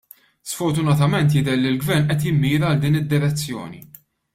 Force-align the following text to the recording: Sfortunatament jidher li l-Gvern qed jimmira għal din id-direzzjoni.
Sfortunatament 0.51 1.29
jidher 1.35 1.57
li 1.61 1.69
l-Gvern 1.75 2.09
qed 2.11 2.25
jimmira 2.27 2.67
għal 2.69 2.83
din 2.87 3.01
id-direzzjoni. 3.03 3.89